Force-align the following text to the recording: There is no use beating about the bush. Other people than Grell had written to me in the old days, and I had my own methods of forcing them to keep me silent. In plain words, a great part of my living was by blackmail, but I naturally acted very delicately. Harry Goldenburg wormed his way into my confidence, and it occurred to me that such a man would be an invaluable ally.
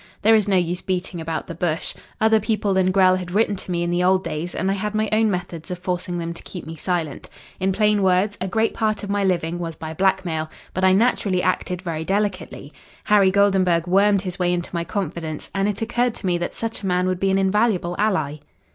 There 0.23 0.33
is 0.33 0.47
no 0.47 0.55
use 0.55 0.81
beating 0.81 1.21
about 1.21 1.45
the 1.45 1.53
bush. 1.53 1.93
Other 2.19 2.39
people 2.39 2.73
than 2.73 2.89
Grell 2.89 3.17
had 3.17 3.29
written 3.35 3.55
to 3.57 3.69
me 3.69 3.83
in 3.83 3.91
the 3.91 4.03
old 4.03 4.23
days, 4.23 4.55
and 4.55 4.71
I 4.71 4.73
had 4.73 4.95
my 4.95 5.07
own 5.11 5.29
methods 5.29 5.69
of 5.69 5.77
forcing 5.77 6.17
them 6.17 6.33
to 6.33 6.41
keep 6.41 6.65
me 6.65 6.75
silent. 6.75 7.29
In 7.59 7.71
plain 7.71 8.01
words, 8.01 8.35
a 8.41 8.47
great 8.47 8.73
part 8.73 9.03
of 9.03 9.11
my 9.11 9.23
living 9.23 9.59
was 9.59 9.75
by 9.75 9.93
blackmail, 9.93 10.49
but 10.73 10.83
I 10.83 10.91
naturally 10.91 11.43
acted 11.43 11.83
very 11.83 12.03
delicately. 12.03 12.73
Harry 13.03 13.29
Goldenburg 13.29 13.85
wormed 13.85 14.23
his 14.23 14.39
way 14.39 14.51
into 14.51 14.73
my 14.73 14.83
confidence, 14.83 15.51
and 15.53 15.67
it 15.69 15.83
occurred 15.83 16.15
to 16.15 16.25
me 16.25 16.39
that 16.39 16.55
such 16.55 16.81
a 16.81 16.87
man 16.87 17.05
would 17.05 17.19
be 17.19 17.29
an 17.29 17.37
invaluable 17.37 17.95
ally. 17.99 18.37